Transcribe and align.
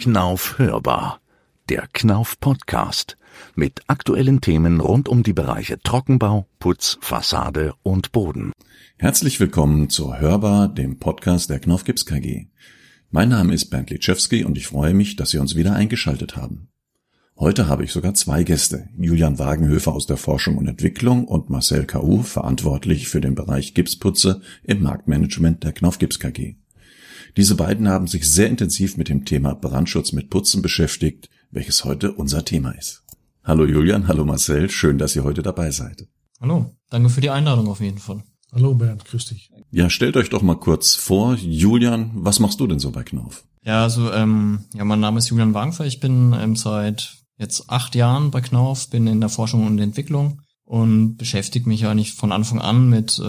Knauf 0.00 0.60
hörbar. 0.60 1.20
Der 1.68 1.88
Knauf 1.92 2.38
Podcast 2.38 3.18
mit 3.56 3.82
aktuellen 3.88 4.40
Themen 4.40 4.80
rund 4.80 5.08
um 5.08 5.24
die 5.24 5.32
Bereiche 5.32 5.80
Trockenbau, 5.80 6.46
Putz, 6.60 6.98
Fassade 7.00 7.74
und 7.82 8.12
Boden. 8.12 8.52
Herzlich 8.96 9.40
willkommen 9.40 9.90
zur 9.90 10.20
Hörbar, 10.20 10.68
dem 10.68 11.00
Podcast 11.00 11.50
der 11.50 11.58
Knauf 11.58 11.82
Gips 11.82 12.06
KG. 12.06 12.46
Mein 13.10 13.30
Name 13.30 13.52
ist 13.52 13.70
Bernd 13.70 13.90
Litschewski 13.90 14.44
und 14.44 14.56
ich 14.56 14.68
freue 14.68 14.94
mich, 14.94 15.16
dass 15.16 15.30
Sie 15.30 15.38
uns 15.38 15.56
wieder 15.56 15.74
eingeschaltet 15.74 16.36
haben. 16.36 16.68
Heute 17.36 17.66
habe 17.66 17.82
ich 17.82 17.90
sogar 17.90 18.14
zwei 18.14 18.44
Gäste. 18.44 18.88
Julian 18.96 19.40
Wagenhöfer 19.40 19.92
aus 19.92 20.06
der 20.06 20.16
Forschung 20.16 20.58
und 20.58 20.68
Entwicklung 20.68 21.24
und 21.24 21.50
Marcel 21.50 21.86
K.U., 21.86 22.22
verantwortlich 22.22 23.08
für 23.08 23.20
den 23.20 23.34
Bereich 23.34 23.74
Gipsputze 23.74 24.42
im 24.62 24.80
Marktmanagement 24.80 25.64
der 25.64 25.72
Knauf 25.72 25.98
Gips 25.98 26.20
KG. 26.20 26.54
Diese 27.36 27.54
beiden 27.54 27.88
haben 27.88 28.06
sich 28.06 28.28
sehr 28.28 28.48
intensiv 28.48 28.96
mit 28.96 29.08
dem 29.08 29.24
Thema 29.24 29.54
Brandschutz 29.54 30.12
mit 30.12 30.30
Putzen 30.30 30.62
beschäftigt, 30.62 31.28
welches 31.50 31.84
heute 31.84 32.12
unser 32.12 32.44
Thema 32.44 32.72
ist. 32.72 33.04
Hallo 33.44 33.64
Julian, 33.64 34.08
hallo 34.08 34.24
Marcel, 34.24 34.70
schön, 34.70 34.98
dass 34.98 35.16
ihr 35.16 35.24
heute 35.24 35.42
dabei 35.42 35.70
seid. 35.70 36.06
Hallo, 36.40 36.74
danke 36.90 37.08
für 37.08 37.20
die 37.20 37.30
Einladung 37.30 37.68
auf 37.68 37.80
jeden 37.80 37.98
Fall. 37.98 38.22
Hallo 38.52 38.74
Bernd, 38.74 39.04
grüß 39.04 39.26
dich. 39.26 39.50
Ja, 39.70 39.90
stellt 39.90 40.16
euch 40.16 40.30
doch 40.30 40.42
mal 40.42 40.56
kurz 40.56 40.94
vor. 40.94 41.34
Julian, 41.34 42.10
was 42.14 42.40
machst 42.40 42.60
du 42.60 42.66
denn 42.66 42.78
so 42.78 42.90
bei 42.90 43.02
Knauf? 43.02 43.44
Ja, 43.62 43.82
also 43.82 44.10
ähm, 44.12 44.64
ja, 44.74 44.84
mein 44.84 45.00
Name 45.00 45.18
ist 45.18 45.28
Julian 45.28 45.54
Wagenfer. 45.54 45.84
Ich 45.84 46.00
bin 46.00 46.34
ähm, 46.38 46.56
seit 46.56 47.18
jetzt 47.36 47.68
acht 47.68 47.94
Jahren 47.94 48.30
bei 48.30 48.40
Knauf, 48.40 48.88
bin 48.88 49.06
in 49.06 49.20
der 49.20 49.28
Forschung 49.28 49.66
und 49.66 49.78
Entwicklung 49.78 50.40
und 50.64 51.16
beschäftige 51.16 51.68
mich 51.68 51.86
eigentlich 51.86 52.14
von 52.14 52.32
Anfang 52.32 52.60
an 52.60 52.88
mit 52.88 53.18
äh, 53.18 53.22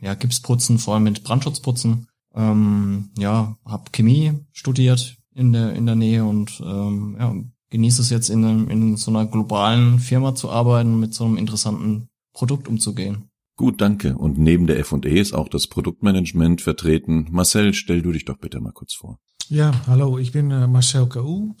ja, 0.00 0.14
Gipsputzen, 0.14 0.78
vor 0.78 0.94
allem 0.94 1.04
mit 1.04 1.24
Brandschutzputzen. 1.24 2.06
Ähm, 2.34 3.10
ja, 3.18 3.56
habe 3.64 3.90
Chemie 3.92 4.32
studiert 4.52 5.16
in 5.34 5.52
der 5.52 5.74
in 5.74 5.86
der 5.86 5.96
Nähe 5.96 6.24
und 6.24 6.62
ähm, 6.64 7.16
ja, 7.18 7.34
genieße 7.70 8.02
es 8.02 8.10
jetzt 8.10 8.28
in, 8.28 8.68
in 8.68 8.96
so 8.96 9.10
einer 9.10 9.26
globalen 9.26 9.98
Firma 9.98 10.34
zu 10.34 10.50
arbeiten, 10.50 11.00
mit 11.00 11.14
so 11.14 11.24
einem 11.24 11.36
interessanten 11.36 12.08
Produkt 12.32 12.68
umzugehen. 12.68 13.30
Gut, 13.56 13.80
danke. 13.80 14.16
Und 14.16 14.38
neben 14.38 14.66
der 14.66 14.78
F&E 14.78 15.20
ist 15.20 15.34
auch 15.34 15.48
das 15.48 15.66
Produktmanagement 15.66 16.62
vertreten. 16.62 17.28
Marcel, 17.30 17.74
stell 17.74 18.02
du 18.02 18.12
dich 18.12 18.24
doch 18.24 18.38
bitte 18.38 18.60
mal 18.60 18.72
kurz 18.72 18.94
vor. 18.94 19.18
Ja, 19.52 19.70
hallo, 19.86 20.16
ich 20.16 20.32
bin 20.32 20.50
äh, 20.50 20.66
Marcel 20.66 21.06
K.U. 21.06 21.54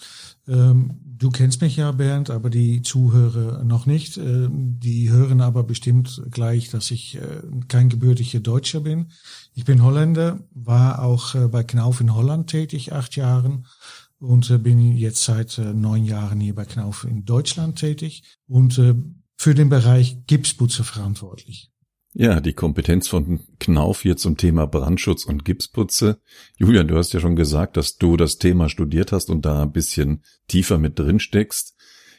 Ähm, 0.48 0.98
du 1.04 1.28
kennst 1.28 1.60
mich 1.60 1.76
ja, 1.76 1.92
Bernd, 1.92 2.30
aber 2.30 2.48
die 2.48 2.80
Zuhörer 2.80 3.64
noch 3.64 3.84
nicht. 3.84 4.16
Ähm, 4.16 4.80
die 4.80 5.10
hören 5.10 5.42
aber 5.42 5.62
bestimmt 5.62 6.22
gleich, 6.30 6.70
dass 6.70 6.90
ich 6.90 7.16
äh, 7.16 7.42
kein 7.68 7.90
gebürtiger 7.90 8.40
Deutscher 8.40 8.80
bin. 8.80 9.08
Ich 9.52 9.66
bin 9.66 9.82
Holländer, 9.82 10.38
war 10.54 11.02
auch 11.02 11.34
äh, 11.34 11.48
bei 11.48 11.64
Knauf 11.64 12.00
in 12.00 12.14
Holland 12.14 12.48
tätig, 12.48 12.94
acht 12.94 13.14
Jahren 13.14 13.66
und 14.18 14.62
bin 14.62 14.96
jetzt 14.96 15.24
seit 15.24 15.58
neun 15.58 16.06
Jahren 16.06 16.40
hier 16.40 16.54
bei 16.54 16.64
Knauf 16.64 17.04
in 17.04 17.26
Deutschland 17.26 17.78
tätig 17.78 18.22
und 18.46 18.80
für 19.36 19.54
den 19.54 19.68
Bereich 19.68 20.16
Gipsputze 20.28 20.84
verantwortlich. 20.84 21.72
Ja, 22.14 22.40
die 22.40 22.52
Kompetenz 22.52 23.08
von 23.08 23.40
Knauf 23.62 24.02
hier 24.02 24.16
zum 24.16 24.36
Thema 24.36 24.66
Brandschutz 24.66 25.24
und 25.24 25.44
Gipsputze. 25.44 26.20
Julian, 26.56 26.88
du 26.88 26.96
hast 26.96 27.12
ja 27.12 27.20
schon 27.20 27.36
gesagt, 27.36 27.76
dass 27.76 27.96
du 27.96 28.16
das 28.16 28.38
Thema 28.38 28.68
studiert 28.68 29.12
hast 29.12 29.30
und 29.30 29.46
da 29.46 29.62
ein 29.62 29.70
bisschen 29.70 30.24
tiefer 30.48 30.78
mit 30.78 30.98
drin 30.98 31.20
steckst. 31.20 31.76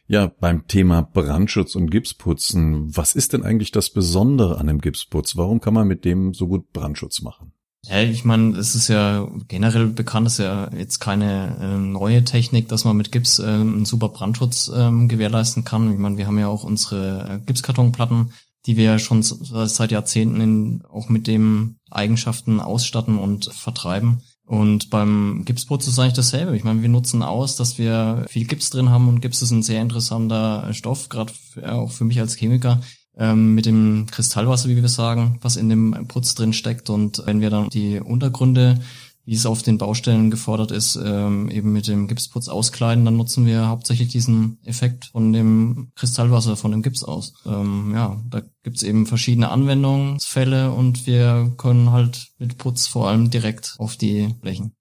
Ja, 0.08 0.28
beim 0.28 0.68
Thema 0.68 1.02
Brandschutz 1.02 1.76
und 1.76 1.92
Gipsputzen, 1.92 2.96
was 2.96 3.14
ist 3.14 3.34
denn 3.34 3.44
eigentlich 3.44 3.72
das 3.72 3.90
Besondere 3.90 4.58
an 4.58 4.68
dem 4.68 4.80
Gipsputz? 4.80 5.36
Warum 5.36 5.60
kann 5.60 5.74
man 5.74 5.86
mit 5.86 6.06
dem 6.06 6.34
so 6.34 6.48
gut 6.48 6.72
Brandschutz 6.72 7.22
machen? 7.22 7.52
Ja, 7.86 8.02
ich 8.02 8.24
meine, 8.24 8.58
es 8.58 8.74
ist 8.74 8.88
ja 8.88 9.28
generell 9.50 9.88
bekannt, 9.88 10.28
es 10.28 10.40
ist 10.40 10.46
ja 10.46 10.70
jetzt 10.74 11.00
keine 11.00 11.58
äh, 11.60 11.78
neue 11.78 12.24
Technik, 12.24 12.70
dass 12.70 12.86
man 12.86 12.96
mit 12.96 13.12
Gips 13.12 13.40
äh, 13.40 13.48
einen 13.48 13.84
super 13.84 14.08
Brandschutz 14.08 14.72
äh, 14.74 15.08
gewährleisten 15.08 15.66
kann. 15.66 15.92
Ich 15.92 16.00
meine, 16.00 16.18
wir 16.18 16.26
haben 16.26 16.40
ja 16.40 16.48
auch 16.48 16.64
unsere 16.64 17.30
äh, 17.30 17.46
Gipskartonplatten, 17.46 18.32
die 18.66 18.78
wir 18.78 19.00
schon 19.00 19.24
seit 19.24 19.92
Jahrzehnten 19.92 20.42
in, 20.42 20.84
auch 20.86 21.10
mit 21.10 21.28
dem 21.28 21.76
Eigenschaften 21.92 22.60
ausstatten 22.60 23.18
und 23.18 23.46
vertreiben. 23.54 24.22
Und 24.46 24.90
beim 24.90 25.44
Gipsputz 25.46 25.88
ist 25.88 26.00
eigentlich 26.00 26.14
dasselbe. 26.14 26.56
Ich 26.56 26.64
meine, 26.64 26.82
wir 26.82 26.90
nutzen 26.90 27.24
aus, 27.24 27.56
dass 27.56 27.78
wir 27.78 28.26
viel 28.28 28.46
Gips 28.46 28.70
drin 28.70 28.90
haben 28.90 29.08
und 29.08 29.22
Gips 29.22 29.42
ist 29.42 29.52
ein 29.52 29.64
sehr 29.64 29.82
interessanter 29.82 30.74
Stoff, 30.74 31.10
gerade 31.10 31.34
auch 31.66 31.92
für 31.92 32.04
mich 32.04 32.20
als 32.20 32.36
Chemiker, 32.36 32.82
ähm, 33.18 33.56
mit 33.56 33.66
dem 33.66 34.06
Kristallwasser, 34.12 34.70
wie 34.70 34.76
wir 34.76 34.90
sagen, 34.90 35.40
was 35.42 35.56
in 35.56 35.70
dem 35.70 36.08
Putz 36.08 36.36
drin 36.36 36.54
steckt. 36.54 36.90
Und 36.90 37.24
wenn 37.26 37.42
wir 37.42 37.50
dann 37.50 37.70
die 37.70 38.00
Untergründe 38.00 38.82
wie 39.26 39.36
es 39.36 39.46
auf 39.46 39.64
den 39.64 39.78
Baustellen 39.78 40.32
gefordert 40.32 40.72
ist, 40.72 41.00
ähm, 41.02 41.50
eben 41.50 41.72
mit 41.72 41.88
dem 41.88 42.08
Gipsputz 42.08 42.50
auskleiden, 42.50 43.06
dann 43.06 43.16
nutzen 43.16 43.46
wir 43.46 43.68
hauptsächlich 43.68 44.10
diesen 44.10 44.60
Effekt 44.66 45.06
von 45.06 45.32
dem 45.32 45.92
Kristallwasser, 45.96 46.58
von 46.58 46.72
dem 46.72 46.82
Gips 46.82 47.04
aus. 47.04 47.34
Ähm, 47.46 47.94
ja, 47.94 48.22
da 48.30 48.42
gibt's 48.64 48.84
eben 48.84 49.06
verschiedene 49.06 49.50
Anwendungsfälle 49.50 50.72
und 50.72 51.08
wir 51.08 51.54
können 51.58 51.92
halt 51.92 52.28
mit 52.38 52.58
Putz 52.58 52.88
vor 52.88 53.08
allem 53.08 53.30
direkt 53.30 53.76
auf 53.78 53.96
die 53.96 54.36
Flächen. 54.42 54.74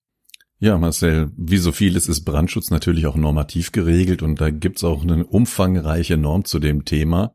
Ja, 0.59 0.79
Marcel, 0.79 1.31
wie 1.37 1.59
so 1.59 1.73
vieles 1.73 2.09
ist 2.09 2.25
Brandschutz 2.25 2.71
natürlich 2.71 3.07
auch 3.07 3.17
normativ 3.17 3.73
geregelt 3.73 4.23
und 4.23 4.41
da 4.41 4.51
gibt's 4.51 4.85
auch 4.85 5.03
eine 5.03 5.25
umfangreiche 5.25 6.17
Norm 6.17 6.45
zu 6.45 6.59
dem 6.59 6.85
Thema. 6.85 7.35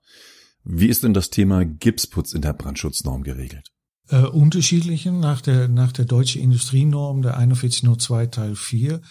Wie 0.63 0.87
ist 0.87 1.03
denn 1.03 1.13
das 1.13 1.29
Thema 1.29 1.63
Gipsputz 1.65 2.33
in 2.33 2.41
der 2.41 2.53
Brandschutznorm 2.53 3.23
geregelt? 3.23 3.71
Äh, 4.09 4.21
unterschiedlichen. 4.21 5.19
Nach 5.19 5.41
der, 5.41 5.67
nach 5.67 5.91
der 5.91 6.05
deutschen 6.05 6.41
Industrienorm, 6.41 7.21
der 7.21 7.35
4102 7.35 8.27
Teil 8.27 8.55
4, 8.55 9.01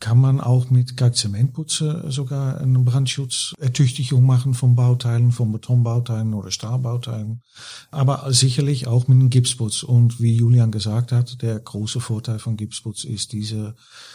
kann 0.00 0.18
man 0.18 0.40
auch 0.40 0.70
mit 0.70 0.96
Kalkzementputze 0.96 2.06
sogar 2.08 2.58
einen 2.58 2.86
Brandschutzertüchtigung 2.86 4.24
machen 4.24 4.54
von 4.54 4.74
Bauteilen, 4.74 5.30
von 5.30 5.52
Betonbauteilen 5.52 6.32
oder 6.32 6.50
Stahlbauteilen. 6.50 7.42
Aber 7.90 8.32
sicherlich 8.32 8.86
auch 8.86 9.08
mit 9.08 9.16
einem 9.16 9.28
Gipsputz. 9.28 9.82
Und 9.82 10.18
wie 10.20 10.34
Julian 10.34 10.70
gesagt 10.70 11.12
hat, 11.12 11.42
der 11.42 11.60
große 11.60 12.00
Vorteil 12.00 12.38
von 12.38 12.56
Gipsputz 12.56 13.04
ist 13.04 13.32
diese 13.32 13.74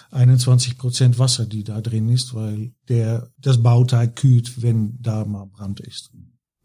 21 0.10 0.80
Prozent 0.80 1.20
Wasser, 1.20 1.46
die 1.46 1.64
da 1.64 1.80
drin 1.82 2.10
ist, 2.10 2.34
weil 2.34 2.74
der 2.90 3.30
das 3.38 3.62
Bauteil 3.62 4.08
kühlt, 4.08 4.64
wenn 4.64 4.98
da 5.00 5.24
mal 5.24 5.46
Brand 5.46 5.80
ist. 5.82 6.12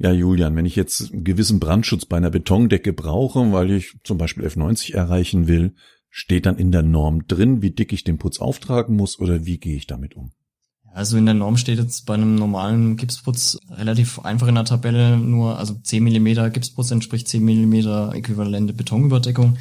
Ja, 0.03 0.13
Julian, 0.13 0.57
wenn 0.57 0.65
ich 0.65 0.77
jetzt 0.77 1.13
einen 1.13 1.25
gewissen 1.25 1.61
Brandschutz 1.61 2.07
bei 2.07 2.17
einer 2.17 2.31
Betondecke 2.31 2.95
brauche, 2.95 3.53
weil 3.53 3.71
ich 3.71 3.99
zum 4.03 4.17
Beispiel 4.17 4.47
F90 4.47 4.95
erreichen 4.95 5.47
will, 5.47 5.75
steht 6.09 6.47
dann 6.47 6.57
in 6.57 6.73
der 6.73 6.83
Norm 6.83 7.27
drin, 7.29 7.61
wie 7.61 7.71
dick 7.71 7.93
ich 7.93 8.03
den 8.03 8.17
Putz 8.17 8.41
auftragen 8.41 8.97
muss 8.97 9.21
oder 9.21 9.45
wie 9.45 9.59
gehe 9.59 9.77
ich 9.77 9.87
damit 9.87 10.17
um? 10.17 10.33
Also 10.95 11.19
in 11.19 11.27
der 11.27 11.35
Norm 11.35 11.59
steht 11.59 11.79
jetzt 11.79 12.07
bei 12.07 12.15
einem 12.15 12.35
normalen 12.35 12.97
Gipsputz 12.97 13.59
relativ 13.69 14.19
einfach 14.21 14.49
in 14.49 14.55
der 14.55 14.65
Tabelle 14.65 15.19
nur, 15.19 15.59
also 15.59 15.75
10 15.75 16.03
Millimeter 16.03 16.49
Gipsputz 16.49 16.91
entspricht 16.91 17.29
10 17.29 17.45
Millimeter 17.45 18.15
äquivalente 18.15 18.73
Betonüberdeckung. 18.73 19.59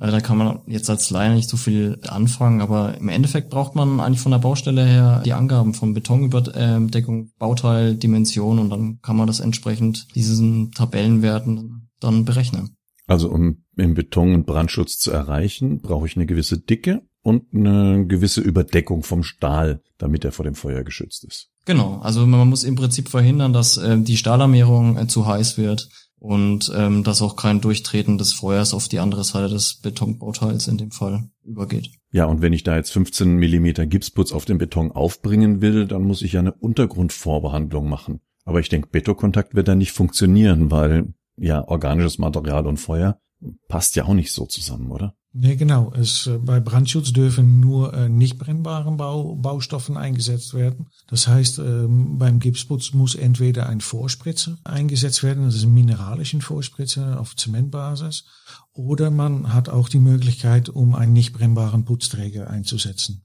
Äh, 0.00 0.10
da 0.10 0.20
kann 0.20 0.38
man 0.38 0.60
jetzt 0.66 0.90
als 0.90 1.10
Laie 1.10 1.34
nicht 1.34 1.48
so 1.48 1.56
viel 1.56 1.98
anfangen, 2.06 2.60
aber 2.60 2.96
im 2.98 3.08
Endeffekt 3.08 3.50
braucht 3.50 3.74
man 3.74 4.00
eigentlich 4.00 4.20
von 4.20 4.32
der 4.32 4.38
Baustelle 4.38 4.84
her 4.84 5.22
die 5.24 5.32
Angaben 5.32 5.74
von 5.74 5.94
Betonüberdeckung, 5.94 7.32
Bauteil, 7.38 7.94
Dimension 7.94 8.58
und 8.58 8.70
dann 8.70 9.00
kann 9.02 9.16
man 9.16 9.26
das 9.26 9.40
entsprechend 9.40 10.14
diesen 10.14 10.72
Tabellenwerten 10.72 11.90
dann 12.00 12.24
berechnen. 12.24 12.76
Also 13.06 13.30
um 13.30 13.64
im 13.76 13.94
Beton 13.94 14.34
einen 14.34 14.44
Brandschutz 14.44 14.98
zu 14.98 15.10
erreichen, 15.10 15.80
brauche 15.80 16.06
ich 16.06 16.16
eine 16.16 16.26
gewisse 16.26 16.58
Dicke 16.58 17.02
und 17.22 17.54
eine 17.54 18.06
gewisse 18.06 18.40
Überdeckung 18.40 19.02
vom 19.02 19.22
Stahl, 19.22 19.80
damit 19.96 20.24
er 20.24 20.32
vor 20.32 20.44
dem 20.44 20.54
Feuer 20.54 20.84
geschützt 20.84 21.24
ist. 21.24 21.48
Genau, 21.64 21.98
also 21.98 22.26
man 22.26 22.48
muss 22.48 22.64
im 22.64 22.76
Prinzip 22.76 23.08
verhindern, 23.08 23.52
dass 23.52 23.76
äh, 23.76 23.98
die 23.98 24.16
Stahlarmierung 24.16 24.96
äh, 24.96 25.06
zu 25.06 25.26
heiß 25.26 25.58
wird 25.58 25.88
und 26.18 26.72
ähm, 26.74 27.04
dass 27.04 27.22
auch 27.22 27.36
kein 27.36 27.60
Durchtreten 27.60 28.18
des 28.18 28.32
Feuers 28.32 28.74
auf 28.74 28.88
die 28.88 28.98
andere 28.98 29.24
Seite 29.24 29.48
des 29.48 29.80
Betonbauteils 29.80 30.68
in 30.68 30.78
dem 30.78 30.90
Fall 30.90 31.30
übergeht. 31.44 31.90
Ja, 32.10 32.24
und 32.24 32.42
wenn 32.42 32.52
ich 32.52 32.64
da 32.64 32.76
jetzt 32.76 32.92
15 32.92 33.36
Millimeter 33.36 33.86
Gipsputz 33.86 34.32
auf 34.32 34.44
den 34.44 34.58
Beton 34.58 34.92
aufbringen 34.92 35.60
will, 35.60 35.86
dann 35.86 36.02
muss 36.02 36.22
ich 36.22 36.32
ja 36.32 36.40
eine 36.40 36.52
Untergrundvorbehandlung 36.52 37.88
machen. 37.88 38.20
Aber 38.44 38.60
ich 38.60 38.68
denke, 38.68 38.88
Betonkontakt 38.90 39.54
wird 39.54 39.68
da 39.68 39.74
nicht 39.74 39.92
funktionieren, 39.92 40.70
weil 40.70 41.12
ja 41.36 41.66
organisches 41.66 42.18
Material 42.18 42.66
und 42.66 42.78
Feuer 42.78 43.20
passt 43.68 43.94
ja 43.94 44.04
auch 44.04 44.14
nicht 44.14 44.32
so 44.32 44.46
zusammen, 44.46 44.90
oder? 44.90 45.14
Nee, 45.32 45.56
genau. 45.56 45.92
Es, 45.92 46.26
äh, 46.26 46.38
bei 46.38 46.58
Brandschutz 46.58 47.12
dürfen 47.12 47.60
nur 47.60 47.92
äh, 47.92 48.08
nicht 48.08 48.38
brennbaren 48.38 48.96
Bau, 48.96 49.36
Baustoffen 49.36 49.96
eingesetzt 49.96 50.54
werden. 50.54 50.88
Das 51.06 51.28
heißt, 51.28 51.58
ähm, 51.58 52.18
beim 52.18 52.40
Gipsputz 52.40 52.92
muss 52.94 53.14
entweder 53.14 53.68
ein 53.68 53.80
Vorspritzer 53.80 54.58
eingesetzt 54.64 55.22
werden, 55.22 55.44
das 55.44 55.54
ist 55.54 55.64
ein 55.64 55.74
mineralischen 55.74 56.40
Vorspritzer 56.40 57.20
auf 57.20 57.36
Zementbasis, 57.36 58.24
oder 58.72 59.10
man 59.10 59.52
hat 59.52 59.68
auch 59.68 59.88
die 59.88 60.00
Möglichkeit, 60.00 60.70
um 60.70 60.94
einen 60.94 61.12
nicht 61.12 61.34
brennbaren 61.34 61.84
Putzträger 61.84 62.48
einzusetzen. 62.48 63.22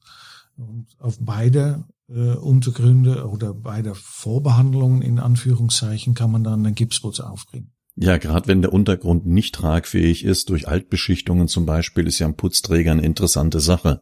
Und 0.57 0.87
auf 0.99 1.17
beide 1.19 1.85
äh, 2.09 2.33
Untergründe 2.33 3.27
oder 3.29 3.53
beide 3.53 3.95
Vorbehandlungen 3.95 5.01
in 5.01 5.19
Anführungszeichen 5.19 6.13
kann 6.13 6.31
man 6.31 6.43
dann 6.43 6.65
einen 6.65 6.75
Gipsputz 6.75 7.21
aufbringen. 7.21 7.72
Ja, 7.95 8.17
gerade 8.17 8.47
wenn 8.47 8.63
der 8.63 8.73
Untergrund 8.73 9.27
nicht 9.27 9.53
tragfähig 9.53 10.25
ist, 10.25 10.49
durch 10.49 10.67
Altbeschichtungen 10.67 11.47
zum 11.47 11.67
Beispiel, 11.67 12.07
ist 12.07 12.17
ja 12.17 12.27
ein 12.27 12.35
Putzträger 12.35 12.91
eine 12.91 13.03
interessante 13.03 13.59
Sache. 13.59 14.01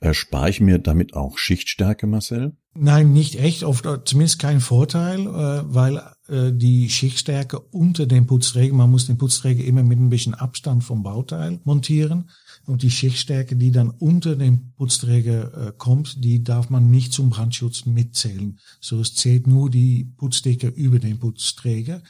Erspare 0.00 0.48
ich 0.48 0.60
mir 0.60 0.78
damit 0.78 1.14
auch 1.14 1.36
Schichtstärke, 1.36 2.06
Marcel? 2.06 2.56
Nein, 2.74 3.12
nicht 3.12 3.36
echt, 3.36 3.62
oft 3.62 3.86
zumindest 4.06 4.38
kein 4.38 4.60
Vorteil, 4.60 5.20
äh, 5.20 5.62
weil 5.64 6.02
äh, 6.28 6.52
die 6.52 6.88
Schichtstärke 6.88 7.58
unter 7.58 8.06
dem 8.06 8.26
Putzträger, 8.26 8.74
man 8.74 8.90
muss 8.90 9.06
den 9.06 9.18
Putzträger 9.18 9.64
immer 9.64 9.82
mit 9.82 9.98
ein 9.98 10.10
bisschen 10.10 10.34
Abstand 10.34 10.84
vom 10.84 11.02
Bauteil 11.02 11.60
montieren 11.64 12.30
und 12.66 12.82
die 12.82 12.90
Schichtstärke, 12.90 13.56
die 13.56 13.70
dann 13.70 13.90
unter 13.90 14.36
dem 14.36 14.72
Putzträger 14.76 15.68
äh, 15.68 15.72
kommt, 15.76 16.22
die 16.24 16.42
darf 16.42 16.68
man 16.68 16.90
nicht 16.90 17.12
zum 17.12 17.30
Brandschutz 17.30 17.86
mitzählen. 17.86 18.58
So 18.80 19.00
es 19.00 19.14
zählt 19.14 19.46
nur 19.46 19.70
die 19.70 20.12
Putzdicke 20.16 20.68
über 20.68 20.98
den 20.98 21.18
Putzträger 21.18 22.02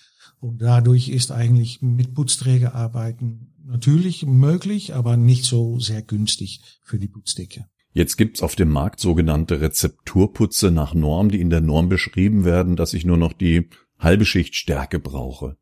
und 0.47 0.63
dadurch 0.63 1.09
ist 1.09 1.33
eigentlich 1.33 1.83
mit 1.83 2.15
Putzträger 2.15 2.75
arbeiten 2.75 3.53
natürlich 3.65 4.25
möglich, 4.25 4.95
aber 4.95 5.17
nicht 5.17 5.45
so 5.45 5.79
sehr 5.79 6.03
günstig 6.03 6.61
für 6.83 6.99
die 6.99 7.09
Putzdicke. 7.09 7.67
Jetzt 7.93 8.17
gibt's 8.17 8.43
auf 8.43 8.55
dem 8.55 8.71
Markt 8.71 9.01
sogenannte 9.01 9.61
Rezepturputze 9.61 10.71
nach 10.71 10.95
Norm, 10.95 11.31
die 11.31 11.41
in 11.41 11.51
der 11.51 11.63
Norm 11.63 11.89
beschrieben 11.89 12.45
werden, 12.45 12.77
dass 12.77 12.95
ich 12.95 13.05
nur 13.05 13.17
noch 13.17 13.33
die 13.33 13.69
halbe 13.99 14.25
Schicht 14.25 14.55
Stärke 14.55 15.01
brauche. 15.01 15.57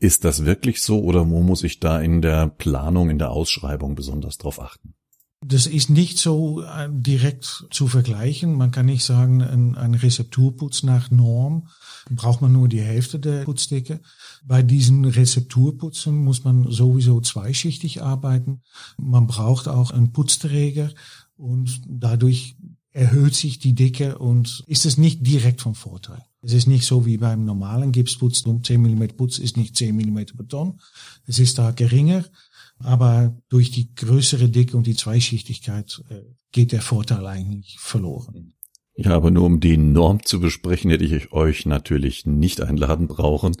Ist 0.00 0.24
das 0.24 0.44
wirklich 0.44 0.82
so 0.82 1.02
oder 1.02 1.28
wo 1.28 1.42
muss 1.42 1.62
ich 1.62 1.80
da 1.80 2.00
in 2.00 2.22
der 2.22 2.48
Planung, 2.48 3.10
in 3.10 3.18
der 3.18 3.30
Ausschreibung 3.30 3.94
besonders 3.94 4.38
drauf 4.38 4.60
achten? 4.60 4.94
Das 5.46 5.66
ist 5.66 5.90
nicht 5.90 6.16
so 6.16 6.62
äh, 6.62 6.88
direkt 6.90 7.66
zu 7.70 7.86
vergleichen. 7.86 8.54
Man 8.54 8.70
kann 8.70 8.86
nicht 8.86 9.04
sagen, 9.04 9.42
ein, 9.42 9.74
ein 9.76 9.94
Rezepturputz 9.94 10.84
nach 10.84 11.10
Norm 11.10 11.68
braucht 12.10 12.40
man 12.40 12.52
nur 12.52 12.68
die 12.68 12.80
Hälfte 12.80 13.18
der 13.18 13.44
Putzdicke. 13.44 14.00
Bei 14.42 14.62
diesen 14.62 15.04
Rezepturputzen 15.04 16.16
muss 16.16 16.44
man 16.44 16.70
sowieso 16.70 17.20
zweischichtig 17.20 18.02
arbeiten. 18.02 18.62
Man 18.96 19.26
braucht 19.26 19.68
auch 19.68 19.90
einen 19.90 20.12
Putzträger 20.12 20.90
und 21.36 21.82
dadurch 21.86 22.56
erhöht 22.90 23.34
sich 23.34 23.58
die 23.58 23.74
Dicke 23.74 24.18
und 24.18 24.62
ist 24.66 24.86
es 24.86 24.96
nicht 24.96 25.26
direkt 25.26 25.60
vom 25.60 25.74
Vorteil. 25.74 26.22
Es 26.42 26.52
ist 26.52 26.66
nicht 26.66 26.86
so 26.86 27.06
wie 27.06 27.16
beim 27.16 27.44
normalen 27.44 27.90
Gipsputz. 27.90 28.44
10 28.44 28.80
mm 28.80 29.16
Putz 29.16 29.38
ist 29.38 29.56
nicht 29.56 29.76
10 29.76 29.96
mm 29.96 30.36
Beton. 30.36 30.78
Es 31.26 31.38
ist 31.38 31.58
da 31.58 31.70
geringer, 31.70 32.24
aber 32.78 33.36
durch 33.48 33.70
die 33.70 33.94
größere 33.94 34.48
Dicke 34.48 34.76
und 34.76 34.86
die 34.86 34.96
Zweischichtigkeit 34.96 36.02
äh, 36.08 36.20
geht 36.52 36.72
der 36.72 36.82
Vorteil 36.82 37.26
eigentlich 37.26 37.78
verloren. 37.78 38.54
Ja, 38.96 39.10
aber 39.16 39.32
nur 39.32 39.44
um 39.44 39.58
die 39.58 39.76
Norm 39.76 40.24
zu 40.24 40.38
besprechen, 40.38 40.90
hätte 40.90 41.04
ich 41.04 41.32
euch 41.32 41.66
natürlich 41.66 42.26
nicht 42.26 42.60
einladen 42.60 43.08
brauchen. 43.08 43.56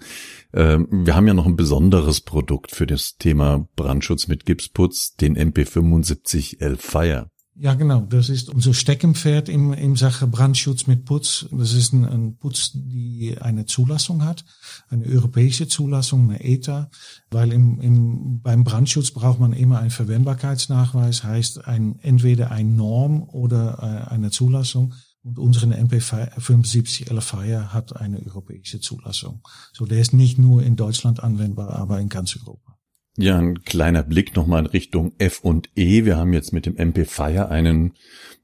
Ähm, 0.52 0.86
wir 0.90 1.16
haben 1.16 1.26
ja 1.26 1.34
noch 1.34 1.46
ein 1.46 1.56
besonderes 1.56 2.20
Produkt 2.20 2.70
für 2.70 2.86
das 2.86 3.16
Thema 3.16 3.68
Brandschutz 3.74 4.28
mit 4.28 4.46
Gipsputz, 4.46 5.16
den 5.16 5.36
MP75L 5.36 6.76
Fire. 6.76 7.30
Ja, 7.56 7.74
genau. 7.74 8.00
Das 8.00 8.30
ist 8.30 8.48
unser 8.48 8.74
Steckenpferd 8.74 9.48
im, 9.48 9.72
im 9.72 9.96
Sache 9.96 10.26
Brandschutz 10.26 10.88
mit 10.88 11.04
Putz. 11.04 11.46
Das 11.52 11.72
ist 11.72 11.92
ein, 11.92 12.04
ein 12.04 12.36
Putz, 12.36 12.72
die 12.74 13.36
eine 13.40 13.64
Zulassung 13.64 14.24
hat, 14.24 14.44
eine 14.88 15.06
europäische 15.06 15.68
Zulassung, 15.68 16.30
eine 16.30 16.42
ETA, 16.42 16.90
weil 17.30 17.52
im, 17.52 17.80
im, 17.80 18.40
beim 18.40 18.64
Brandschutz 18.64 19.12
braucht 19.12 19.38
man 19.38 19.52
immer 19.52 19.78
einen 19.78 19.90
Verwendbarkeitsnachweis, 19.90 21.22
heißt 21.22 21.64
ein, 21.66 22.00
entweder 22.00 22.50
ein 22.50 22.74
Norm 22.74 23.22
oder 23.22 23.78
äh, 24.08 24.12
eine 24.12 24.32
Zulassung. 24.32 24.94
Und 25.22 25.38
unsere 25.38 25.66
MP75 25.66 27.10
LFIR 27.12 27.72
hat 27.72 27.96
eine 27.96 28.20
europäische 28.26 28.80
Zulassung. 28.80 29.42
So, 29.72 29.86
der 29.86 30.00
ist 30.00 30.12
nicht 30.12 30.38
nur 30.38 30.62
in 30.64 30.74
Deutschland 30.74 31.22
anwendbar, 31.22 31.70
aber 31.70 32.00
in 32.00 32.08
ganz 32.08 32.36
Europa. 32.36 32.73
Ja, 33.16 33.38
ein 33.38 33.62
kleiner 33.62 34.02
Blick 34.02 34.34
nochmal 34.34 34.60
in 34.60 34.66
Richtung 34.66 35.12
F 35.18 35.40
und 35.40 35.70
E. 35.76 36.04
Wir 36.04 36.16
haben 36.16 36.32
jetzt 36.32 36.52
mit 36.52 36.66
dem 36.66 36.76
MP 36.76 37.04
Fire 37.04 37.48
einen 37.48 37.92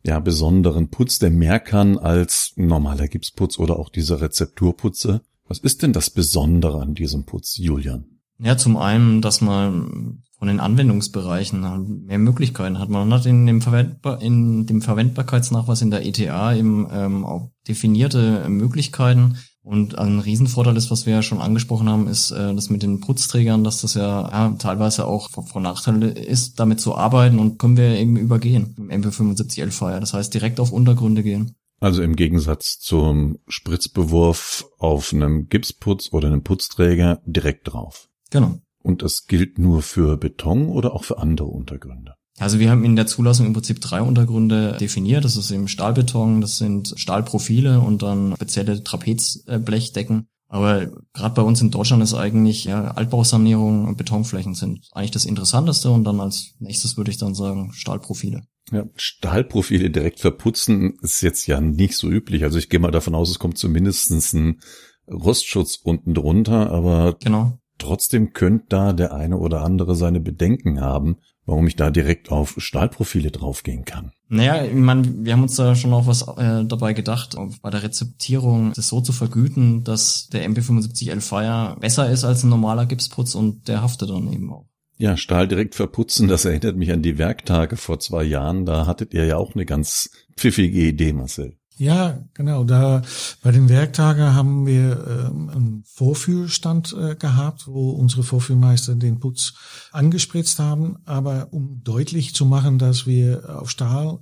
ja, 0.05 0.21
besonderen 0.21 0.91
Putz, 0.91 1.19
der 1.19 1.31
mehr 1.31 1.59
kann 1.59 1.99
als 1.99 2.53
normaler 2.57 3.09
Gipsputz 3.09 3.59
oder 3.59 3.79
auch 3.79 3.89
diese 3.89 4.21
Rezepturputze. 4.21 5.23
Was 5.49 5.59
ist 5.59 5.83
denn 5.83 5.93
das 5.93 6.11
Besondere 6.11 6.81
an 6.81 6.95
diesem 6.95 7.25
Putz, 7.25 7.57
Julian? 7.59 8.05
Ja, 8.39 8.57
zum 8.57 8.77
einen, 8.77 9.21
dass 9.21 9.41
man 9.41 10.23
von 10.39 10.49
den 10.49 10.61
Anwendungsbereichen 10.61 12.07
mehr 12.07 12.19
Möglichkeiten 12.19 12.79
hat. 12.79 12.89
Man 12.89 13.13
hat 13.13 13.27
in 13.27 13.45
dem, 13.47 13.61
Verwendbar 13.61 14.23
in 14.23 14.65
dem 14.65 14.81
Verwendbarkeitsnachweis 14.81 15.83
in 15.83 15.91
der 15.91 16.07
ETA 16.07 16.55
eben 16.55 16.89
ähm, 16.91 17.27
auch 17.27 17.51
definierte 17.69 18.49
Möglichkeiten, 18.49 19.37
und 19.63 19.99
ein 19.99 20.21
Riesenvorteil 20.21 20.77
ist, 20.77 20.91
was 20.91 21.05
wir 21.05 21.15
ja 21.15 21.23
schon 21.23 21.41
angesprochen 21.41 21.89
haben, 21.89 22.09
ist 22.09 22.31
äh, 22.31 22.55
das 22.55 22.71
mit 22.71 22.83
den 22.83 23.01
Putzträgern, 23.01 23.63
dass 23.63 23.83
das 23.83 23.95
ja, 23.95 24.29
ja 24.31 24.55
teilweise 24.59 25.07
auch 25.07 25.31
von 25.31 25.63
Nachteil 25.63 26.03
ist, 26.03 26.59
damit 26.59 26.81
zu 26.81 26.95
arbeiten 26.95 27.39
und 27.39 27.59
können 27.59 27.77
wir 27.77 27.99
eben 27.99 28.17
übergehen 28.17 28.75
im 28.79 28.91
MP75 28.91 29.71
Fire. 29.71 30.01
Das 30.01 30.15
heißt, 30.15 30.33
direkt 30.33 30.61
auf 30.61 30.73
Untergründe 30.73 31.23
gehen. 31.23 31.57
Also 31.79 32.03
im 32.03 32.17
Gegensatz 32.17 32.79
zum 32.79 33.39
Spritzbewurf 33.49 34.67
auf 34.79 35.13
einem 35.13 35.49
Gipsputz 35.49 36.13
oder 36.13 36.29
einem 36.29 36.43
Putzträger 36.43 37.21
direkt 37.25 37.73
drauf. 37.73 38.09
Genau. 38.31 38.61
Und 38.83 39.03
das 39.03 39.27
gilt 39.27 39.59
nur 39.59 39.83
für 39.83 40.17
Beton 40.17 40.69
oder 40.69 40.95
auch 40.95 41.05
für 41.05 41.19
andere 41.19 41.49
Untergründe? 41.49 42.15
Also 42.41 42.59
wir 42.59 42.71
haben 42.71 42.85
in 42.85 42.97
der 42.97 43.07
Zulassung 43.07 43.47
im 43.47 43.53
Prinzip 43.53 43.81
drei 43.83 44.01
Untergründe 44.01 44.79
definiert. 44.81 45.25
Das 45.27 45.37
ist 45.37 45.51
eben 45.51 45.69
Stahlbeton, 45.69 46.41
das 46.41 46.57
sind 46.57 46.95
Stahlprofile 46.97 47.81
und 47.81 48.03
dann 48.03 48.35
spezielle 48.35 48.83
Trapezblechdecken. 48.83 50.27
Aber 50.49 50.89
gerade 51.13 51.35
bei 51.35 51.43
uns 51.43 51.61
in 51.61 51.71
Deutschland 51.71 52.03
ist 52.03 52.15
eigentlich 52.15 52.65
ja, 52.65 52.93
Altbausanierung 52.93 53.87
und 53.87 53.97
Betonflächen 53.97 54.55
sind 54.55 54.89
eigentlich 54.93 55.13
das 55.13 55.27
Interessanteste 55.27 55.91
und 55.91 56.03
dann 56.05 56.19
als 56.19 56.55
nächstes 56.59 56.97
würde 56.97 57.11
ich 57.11 57.19
dann 57.19 57.35
sagen 57.35 57.73
Stahlprofile. 57.73 58.43
Ja, 58.73 58.85
Stahlprofile 58.97 59.91
direkt 59.91 60.19
verputzen 60.19 60.99
ist 61.03 61.21
jetzt 61.21 61.47
ja 61.47 61.61
nicht 61.61 61.97
so 61.97 62.09
üblich. 62.09 62.43
Also 62.43 62.59
ich 62.59 62.71
gehe 62.71 62.81
mal 62.81 62.91
davon 62.91 63.15
aus, 63.15 63.31
es 63.31 63.39
kommt 63.39 63.59
zumindest 63.59 64.11
ein 64.11 64.61
Rostschutz 65.09 65.77
unten 65.77 66.15
drunter, 66.15 66.71
aber 66.71 67.17
genau. 67.21 67.59
trotzdem 67.79 68.33
könnte 68.33 68.67
da 68.71 68.93
der 68.93 69.13
eine 69.13 69.37
oder 69.37 69.63
andere 69.63 69.95
seine 69.95 70.21
Bedenken 70.21 70.81
haben, 70.81 71.19
warum 71.51 71.67
ich 71.67 71.77
da 71.77 71.91
direkt 71.91 72.31
auf 72.31 72.55
Stahlprofile 72.59 73.31
draufgehen 73.31 73.85
kann. 73.85 74.13
Naja, 74.29 74.65
ich 74.65 74.73
meine, 74.73 75.25
wir 75.25 75.33
haben 75.33 75.43
uns 75.43 75.57
da 75.57 75.75
schon 75.75 75.93
auch 75.93 76.07
was 76.07 76.23
äh, 76.23 76.65
dabei 76.65 76.93
gedacht, 76.93 77.37
bei 77.61 77.71
der 77.71 77.83
Rezeptierung 77.83 78.73
das 78.75 78.89
so 78.89 79.01
zu 79.01 79.13
vergüten, 79.13 79.83
dass 79.83 80.29
der 80.29 80.49
MP75L 80.49 81.21
Fire 81.21 81.77
besser 81.81 82.09
ist 82.09 82.25
als 82.25 82.45
ein 82.45 82.51
normaler 82.51 82.87
Gipsputz 82.87 83.35
und 83.35 83.67
der 83.67 83.83
haftet 83.83 84.11
dann 84.11 84.33
eben 84.33 84.53
auch. 84.53 84.67
Ja, 84.97 85.17
Stahl 85.17 85.49
direkt 85.49 85.75
verputzen, 85.75 86.29
das 86.29 86.45
erinnert 86.45 86.77
mich 86.77 86.93
an 86.93 87.03
die 87.03 87.19
Werktage 87.19 87.77
vor 87.77 87.99
zwei 87.99 88.23
Jahren. 88.23 88.67
Da 88.67 88.87
hattet 88.87 89.13
ihr 89.15 89.25
ja 89.25 89.37
auch 89.37 89.55
eine 89.55 89.65
ganz 89.65 90.11
pfiffige 90.37 90.87
Idee, 90.87 91.13
Marcel. 91.13 91.57
Ja, 91.81 92.19
genau. 92.35 92.65
Da 92.65 93.01
bei 93.43 93.53
den 93.53 93.71
Werktagen 93.71 94.35
haben 94.35 94.67
wir 94.67 95.03
ähm, 95.09 95.49
einen 95.49 95.85
Vorführstand 95.87 96.93
äh, 96.93 97.15
gehabt, 97.15 97.69
wo 97.69 97.93
unsere 97.93 98.23
Vorführmeister 98.23 98.97
den 98.97 99.19
Putz 99.19 99.55
angespritzt 99.91 100.59
haben. 100.59 100.99
Aber 101.07 101.49
um 101.53 101.81
deutlich 101.83 102.35
zu 102.35 102.45
machen, 102.45 102.79
dass 102.79 103.07
wir 103.07 103.59
auf 103.59 103.71
Stahl 103.71 104.19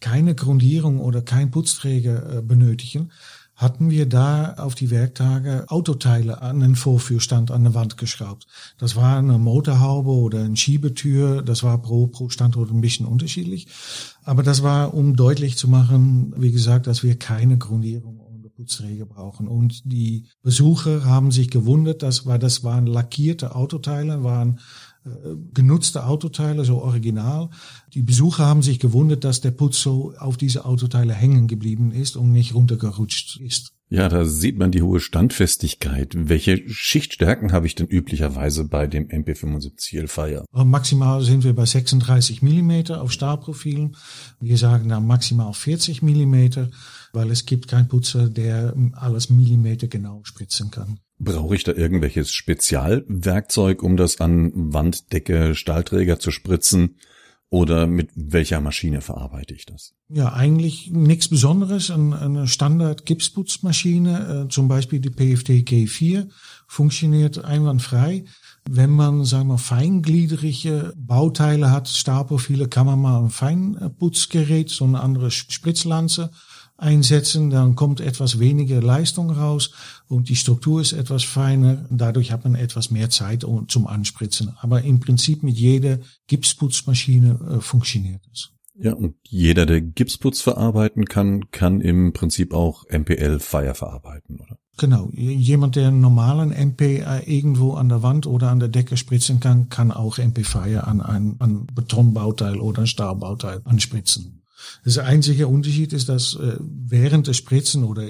keine 0.00 0.34
Grundierung 0.34 1.00
oder 1.00 1.20
kein 1.20 1.50
Putzträger 1.50 2.38
äh, 2.38 2.40
benötigen, 2.40 3.12
hatten 3.62 3.90
wir 3.90 4.06
da 4.06 4.54
auf 4.58 4.74
die 4.74 4.90
Werktage 4.90 5.64
Autoteile 5.68 6.42
an 6.42 6.60
den 6.60 6.76
Vorführstand 6.76 7.50
an 7.50 7.62
der 7.62 7.74
Wand 7.74 7.96
geschraubt. 7.96 8.46
Das 8.78 8.96
war 8.96 9.16
eine 9.16 9.38
Motorhaube 9.38 10.10
oder 10.10 10.40
eine 10.40 10.56
Schiebetür, 10.56 11.42
das 11.42 11.62
war 11.62 11.80
pro, 11.80 12.08
pro 12.08 12.28
Standort 12.28 12.70
ein 12.70 12.80
bisschen 12.80 13.06
unterschiedlich. 13.06 13.68
Aber 14.24 14.42
das 14.42 14.62
war, 14.62 14.92
um 14.92 15.16
deutlich 15.16 15.56
zu 15.56 15.68
machen, 15.68 16.34
wie 16.36 16.52
gesagt, 16.52 16.86
dass 16.86 17.02
wir 17.02 17.18
keine 17.18 17.56
Grundierung 17.56 18.22
Putzträger 18.62 19.06
brauchen. 19.06 19.48
Und 19.48 19.82
die 19.84 20.26
Besucher 20.42 21.04
haben 21.04 21.32
sich 21.32 21.50
gewundert, 21.50 22.02
dass, 22.02 22.26
weil 22.26 22.38
das 22.38 22.62
waren 22.62 22.86
lackierte 22.86 23.54
Autoteile, 23.54 24.22
waren 24.22 24.60
genutzte 25.52 26.06
Autoteile, 26.06 26.64
so 26.64 26.82
original. 26.82 27.50
Die 27.92 28.02
Besucher 28.02 28.46
haben 28.46 28.62
sich 28.62 28.78
gewundert, 28.78 29.24
dass 29.24 29.40
der 29.40 29.50
Putz 29.50 29.80
so 29.80 30.14
auf 30.18 30.36
diese 30.36 30.64
Autoteile 30.64 31.12
hängen 31.12 31.48
geblieben 31.48 31.90
ist 31.90 32.16
und 32.16 32.32
nicht 32.32 32.54
runtergerutscht 32.54 33.40
ist. 33.40 33.72
Ja, 33.92 34.08
da 34.08 34.24
sieht 34.24 34.56
man 34.56 34.70
die 34.70 34.80
hohe 34.80 35.00
Standfestigkeit. 35.00 36.14
Welche 36.16 36.66
Schichtstärken 36.66 37.52
habe 37.52 37.66
ich 37.66 37.74
denn 37.74 37.88
üblicherweise 37.88 38.64
bei 38.64 38.86
dem 38.86 39.08
MP75 39.08 40.08
Fire? 40.08 40.46
Maximal 40.50 41.20
sind 41.20 41.44
wir 41.44 41.54
bei 41.54 41.66
36 41.66 42.40
Millimeter 42.40 43.02
auf 43.02 43.12
Stahlprofilen. 43.12 43.94
Wir 44.40 44.56
sagen 44.56 44.88
dann 44.88 45.06
maximal 45.06 45.52
40 45.52 46.00
Millimeter, 46.00 46.70
weil 47.12 47.30
es 47.30 47.44
gibt 47.44 47.68
keinen 47.68 47.88
Putzer, 47.88 48.30
der 48.30 48.74
alles 48.94 49.28
Millimeter 49.28 49.88
genau 49.88 50.22
spritzen 50.24 50.70
kann. 50.70 50.98
Brauche 51.18 51.54
ich 51.54 51.64
da 51.64 51.72
irgendwelches 51.72 52.32
Spezialwerkzeug, 52.32 53.82
um 53.82 53.98
das 53.98 54.22
an 54.22 54.52
Wanddecke, 54.54 55.54
Stahlträger 55.54 56.18
zu 56.18 56.30
spritzen? 56.30 56.96
Oder 57.52 57.86
mit 57.86 58.08
welcher 58.14 58.62
Maschine 58.62 59.02
verarbeite 59.02 59.52
ich 59.52 59.66
das? 59.66 59.92
Ja, 60.08 60.32
eigentlich 60.32 60.90
nichts 60.90 61.28
Besonderes. 61.28 61.90
Eine 61.90 62.48
Standard-Gipsputzmaschine, 62.48 64.44
äh, 64.46 64.48
zum 64.48 64.68
Beispiel 64.68 65.00
die 65.00 65.10
PFT 65.10 65.62
G4, 65.62 66.30
funktioniert 66.66 67.44
einwandfrei. 67.44 68.24
Wenn 68.66 68.88
man, 68.88 69.26
sagen 69.26 69.48
wir, 69.48 69.58
feingliedrige 69.58 70.94
Bauteile 70.96 71.70
hat, 71.70 71.88
Stahlprofile, 71.88 72.68
kann 72.68 72.86
man 72.86 72.98
mal 72.98 73.22
ein 73.22 73.28
Feinputzgerät, 73.28 74.70
so 74.70 74.86
eine 74.86 75.00
andere 75.00 75.30
Spritzlanze 75.30 76.30
einsetzen, 76.82 77.50
dann 77.50 77.74
kommt 77.74 78.00
etwas 78.00 78.38
weniger 78.38 78.82
Leistung 78.82 79.30
raus 79.30 79.70
und 80.08 80.28
die 80.28 80.36
Struktur 80.36 80.80
ist 80.80 80.92
etwas 80.92 81.24
feiner. 81.24 81.86
Dadurch 81.90 82.32
hat 82.32 82.44
man 82.44 82.54
etwas 82.54 82.90
mehr 82.90 83.08
Zeit 83.08 83.46
zum 83.68 83.86
Anspritzen. 83.86 84.54
Aber 84.60 84.82
im 84.82 85.00
Prinzip 85.00 85.42
mit 85.42 85.56
jeder 85.56 85.98
Gipsputzmaschine 86.26 87.38
äh, 87.56 87.60
funktioniert 87.60 88.22
es. 88.32 88.50
Ja, 88.74 88.94
und 88.94 89.14
jeder, 89.28 89.66
der 89.66 89.80
Gipsputz 89.80 90.40
verarbeiten 90.40 91.04
kann, 91.04 91.50
kann 91.50 91.80
im 91.80 92.12
Prinzip 92.12 92.54
auch 92.54 92.84
MPL 92.90 93.38
Fire 93.38 93.74
verarbeiten, 93.74 94.40
oder? 94.40 94.58
Genau. 94.78 95.10
Jemand, 95.12 95.76
der 95.76 95.88
einen 95.88 96.00
normalen 96.00 96.50
MP 96.50 97.04
irgendwo 97.26 97.74
an 97.74 97.90
der 97.90 98.02
Wand 98.02 98.26
oder 98.26 98.50
an 98.50 98.58
der 98.58 98.70
Decke 98.70 98.96
spritzen 98.96 99.38
kann, 99.38 99.68
kann 99.68 99.92
auch 99.92 100.18
MP 100.18 100.44
Fire 100.44 100.86
an 100.86 101.02
ein 101.02 101.36
an 101.38 101.66
Betonbauteil 101.66 102.58
oder 102.58 102.82
ein 102.82 102.86
Stahlbauteil 102.86 103.60
anspritzen. 103.64 104.41
Das 104.84 104.98
einzige 104.98 105.48
Unterschied 105.48 105.92
ist, 105.92 106.08
dass 106.08 106.34
äh, 106.34 106.56
während 106.60 107.26
des 107.26 107.36
Spritzen 107.36 107.84
oder 107.84 108.08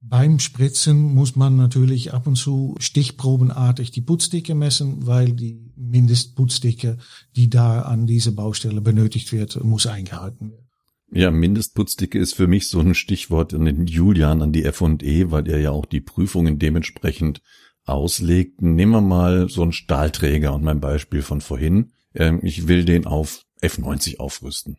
beim 0.00 0.38
Spritzen 0.38 1.14
muss 1.14 1.36
man 1.36 1.56
natürlich 1.56 2.14
ab 2.14 2.26
und 2.26 2.36
zu 2.36 2.76
stichprobenartig 2.78 3.90
die 3.90 4.00
Putzdicke 4.00 4.54
messen, 4.54 5.06
weil 5.06 5.32
die 5.32 5.60
Mindestputzdicke, 5.76 6.98
die 7.36 7.50
da 7.50 7.82
an 7.82 8.06
dieser 8.06 8.32
Baustelle 8.32 8.80
benötigt 8.80 9.32
wird, 9.32 9.62
muss 9.62 9.86
eingehalten 9.86 10.50
werden. 10.50 10.68
Ja, 11.10 11.30
Mindestputzdicke 11.30 12.18
ist 12.18 12.34
für 12.34 12.46
mich 12.46 12.68
so 12.68 12.80
ein 12.80 12.94
Stichwort 12.94 13.54
an 13.54 13.64
den 13.64 13.86
Julian, 13.86 14.42
an 14.42 14.52
die 14.52 14.64
F&E, 14.64 15.30
weil 15.30 15.48
er 15.48 15.58
ja 15.58 15.70
auch 15.70 15.86
die 15.86 16.02
Prüfungen 16.02 16.58
dementsprechend 16.58 17.40
auslegt. 17.84 18.60
Nehmen 18.60 18.92
wir 18.92 19.00
mal 19.00 19.48
so 19.48 19.62
einen 19.62 19.72
Stahlträger 19.72 20.54
und 20.54 20.62
mein 20.62 20.80
Beispiel 20.80 21.22
von 21.22 21.40
vorhin. 21.40 21.92
Ähm, 22.14 22.40
ich 22.42 22.68
will 22.68 22.84
den 22.84 23.06
auf 23.06 23.44
F90 23.62 24.18
aufrüsten. 24.18 24.76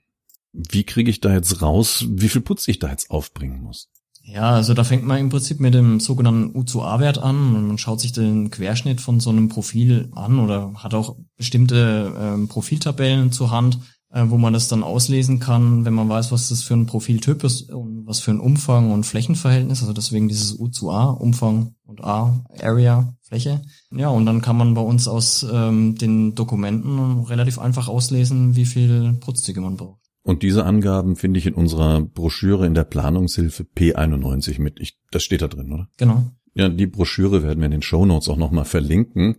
Wie 0.51 0.83
kriege 0.83 1.09
ich 1.09 1.21
da 1.21 1.33
jetzt 1.33 1.61
raus, 1.61 2.05
wie 2.09 2.29
viel 2.29 2.41
Putz 2.41 2.67
ich 2.67 2.79
da 2.79 2.89
jetzt 2.89 3.11
aufbringen 3.11 3.61
muss? 3.61 3.89
Ja, 4.23 4.51
also 4.51 4.73
da 4.73 4.83
fängt 4.83 5.05
man 5.05 5.17
im 5.17 5.29
Prinzip 5.29 5.59
mit 5.59 5.73
dem 5.73 5.99
sogenannten 5.99 6.55
U2A-Wert 6.55 7.17
an 7.17 7.55
und 7.55 7.67
man 7.67 7.77
schaut 7.79 7.99
sich 7.99 8.11
den 8.11 8.51
Querschnitt 8.51 9.01
von 9.01 9.19
so 9.19 9.31
einem 9.31 9.49
Profil 9.49 10.09
an 10.13 10.39
oder 10.39 10.71
hat 10.75 10.93
auch 10.93 11.15
bestimmte 11.35 12.13
ähm, 12.15 12.47
Profiltabellen 12.47 13.31
zur 13.31 13.49
Hand, 13.49 13.79
äh, 14.11 14.25
wo 14.27 14.37
man 14.37 14.53
das 14.53 14.67
dann 14.67 14.83
auslesen 14.83 15.39
kann, 15.39 15.83
wenn 15.83 15.95
man 15.95 16.09
weiß, 16.09 16.31
was 16.31 16.49
das 16.49 16.61
für 16.61 16.75
ein 16.75 16.85
Profiltyp 16.85 17.43
ist 17.43 17.71
und 17.71 18.05
was 18.05 18.19
für 18.19 18.29
ein 18.29 18.39
Umfang 18.39 18.91
und 18.91 19.05
Flächenverhältnis. 19.05 19.81
Also 19.81 19.93
deswegen 19.93 20.27
dieses 20.27 20.59
U2A, 20.59 21.17
Umfang 21.17 21.73
und 21.85 22.03
A, 22.03 22.43
Area, 22.61 23.13
Fläche. 23.21 23.61
Ja, 23.91 24.09
und 24.09 24.27
dann 24.27 24.41
kann 24.41 24.57
man 24.57 24.75
bei 24.75 24.81
uns 24.81 25.07
aus 25.07 25.45
ähm, 25.51 25.95
den 25.95 26.35
Dokumenten 26.35 27.23
relativ 27.23 27.57
einfach 27.57 27.87
auslesen, 27.87 28.55
wie 28.55 28.65
viel 28.65 29.13
Putzdicke 29.13 29.61
man 29.61 29.77
braucht. 29.77 30.08
Und 30.29 30.43
diese 30.43 30.63
Angaben 30.63 31.15
finde 31.15 31.39
ich 31.39 31.47
in 31.47 31.55
unserer 31.55 32.01
Broschüre 32.01 32.67
in 32.67 32.75
der 32.75 32.83
Planungshilfe 32.83 33.65
P91 33.75 34.61
mit. 34.61 34.79
Ich, 34.79 34.95
das 35.09 35.23
steht 35.23 35.41
da 35.41 35.47
drin, 35.47 35.73
oder? 35.73 35.89
Genau. 35.97 36.23
Ja, 36.53 36.69
die 36.69 36.85
Broschüre 36.85 37.41
werden 37.41 37.57
wir 37.57 37.65
in 37.65 37.71
den 37.71 37.81
Show 37.81 38.05
Notes 38.05 38.29
auch 38.29 38.37
nochmal 38.37 38.65
verlinken. 38.65 39.37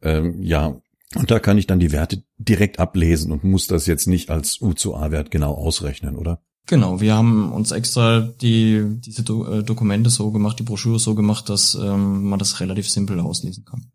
Ähm, 0.00 0.40
ja, 0.40 0.80
und 1.14 1.30
da 1.30 1.40
kann 1.40 1.58
ich 1.58 1.66
dann 1.66 1.78
die 1.78 1.92
Werte 1.92 2.22
direkt 2.38 2.78
ablesen 2.78 3.32
und 3.32 3.44
muss 3.44 3.66
das 3.66 3.84
jetzt 3.84 4.06
nicht 4.06 4.30
als 4.30 4.62
U 4.62 4.72
zu 4.72 4.96
A-Wert 4.96 5.30
genau 5.30 5.52
ausrechnen, 5.52 6.16
oder? 6.16 6.40
Genau, 6.66 7.02
wir 7.02 7.14
haben 7.16 7.52
uns 7.52 7.70
extra 7.70 8.20
die, 8.20 8.82
diese 8.98 9.22
Do 9.22 9.44
äh, 9.44 9.62
Dokumente 9.62 10.08
so 10.08 10.30
gemacht, 10.30 10.58
die 10.58 10.62
Broschüre 10.62 10.98
so 10.98 11.14
gemacht, 11.14 11.50
dass 11.50 11.74
ähm, 11.74 12.30
man 12.30 12.38
das 12.38 12.60
relativ 12.60 12.88
simpel 12.88 13.20
auslesen 13.20 13.66
kann. 13.66 13.90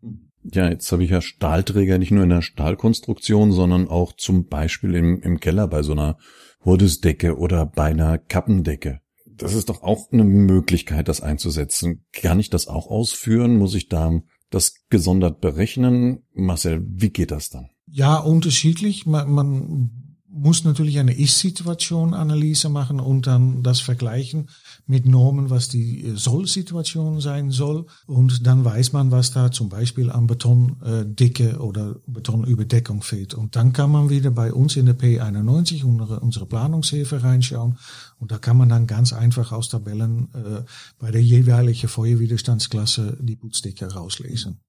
Ja, 0.56 0.70
jetzt 0.70 0.90
habe 0.90 1.04
ich 1.04 1.10
ja 1.10 1.20
Stahlträger 1.20 1.98
nicht 1.98 2.12
nur 2.12 2.22
in 2.22 2.30
der 2.30 2.40
Stahlkonstruktion, 2.40 3.52
sondern 3.52 3.88
auch 3.88 4.14
zum 4.16 4.46
Beispiel 4.46 4.94
im, 4.94 5.20
im 5.20 5.38
Keller 5.38 5.68
bei 5.68 5.82
so 5.82 5.92
einer 5.92 6.16
Hurdesdecke 6.64 7.36
oder 7.36 7.66
bei 7.66 7.84
einer 7.84 8.16
Kappendecke. 8.16 9.00
Das 9.26 9.52
ist 9.52 9.68
doch 9.68 9.82
auch 9.82 10.10
eine 10.12 10.24
Möglichkeit, 10.24 11.08
das 11.08 11.20
einzusetzen. 11.20 12.06
Kann 12.12 12.40
ich 12.40 12.48
das 12.48 12.68
auch 12.68 12.86
ausführen? 12.86 13.58
Muss 13.58 13.74
ich 13.74 13.88
da 13.88 14.22
das 14.48 14.76
gesondert 14.88 15.42
berechnen? 15.42 16.22
Marcel, 16.32 16.82
wie 16.88 17.10
geht 17.10 17.32
das 17.32 17.50
dann? 17.50 17.68
Ja, 17.86 18.16
unterschiedlich. 18.16 19.04
Man, 19.04 19.30
man 19.30 20.05
muss 20.36 20.64
natürlich 20.64 20.98
eine 20.98 21.16
Ist-Situation-Analyse 21.16 22.68
machen 22.68 23.00
und 23.00 23.26
dann 23.26 23.62
das 23.62 23.80
vergleichen 23.80 24.48
mit 24.86 25.06
Normen, 25.06 25.50
was 25.50 25.68
die 25.68 26.12
Soll-Situation 26.14 27.20
sein 27.20 27.50
soll. 27.50 27.86
Und 28.06 28.46
dann 28.46 28.64
weiß 28.64 28.92
man, 28.92 29.10
was 29.10 29.32
da 29.32 29.50
zum 29.50 29.68
Beispiel 29.68 30.10
an 30.10 30.26
Betondicke 30.26 31.58
oder 31.58 31.96
Betonüberdeckung 32.06 33.02
fehlt. 33.02 33.34
Und 33.34 33.56
dann 33.56 33.72
kann 33.72 33.90
man 33.90 34.10
wieder 34.10 34.30
bei 34.30 34.52
uns 34.52 34.76
in 34.76 34.86
der 34.86 34.98
P91 34.98 35.84
unsere, 35.84 36.20
unsere 36.20 36.46
Planungshilfe 36.46 37.22
reinschauen. 37.22 37.78
Und 38.18 38.30
da 38.30 38.38
kann 38.38 38.56
man 38.56 38.68
dann 38.68 38.86
ganz 38.86 39.12
einfach 39.12 39.52
aus 39.52 39.68
Tabellen 39.68 40.28
äh, 40.34 40.62
bei 40.98 41.10
der 41.10 41.22
jeweiligen 41.22 41.88
Feuerwiderstandsklasse 41.88 43.16
die 43.20 43.36
Putzdicke 43.36 43.92
rauslesen. 43.92 44.60